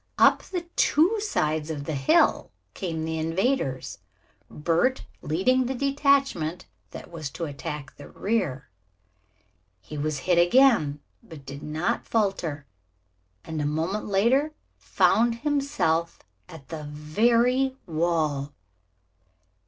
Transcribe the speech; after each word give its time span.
Up 0.17 0.41
the 0.41 0.63
two 0.75 1.19
sides 1.19 1.69
of 1.69 1.83
the 1.83 1.93
hill 1.93 2.49
came 2.73 3.05
the 3.05 3.19
invaders, 3.19 3.99
Bert 4.49 5.05
leading 5.21 5.67
the 5.67 5.75
detachment 5.75 6.65
that 6.89 7.11
was 7.11 7.29
to 7.29 7.45
attack 7.45 7.95
the 7.97 8.09
rear. 8.09 8.67
He 9.79 9.99
was 9.99 10.21
hit 10.25 10.39
again, 10.39 11.01
but 11.21 11.45
did 11.45 11.61
not 11.61 12.07
falter, 12.07 12.65
and 13.45 13.61
a 13.61 13.65
moment 13.67 14.05
later 14.07 14.53
found 14.75 15.35
himself 15.35 16.23
at 16.49 16.69
the 16.69 16.85
very 16.85 17.77
wall. 17.85 18.53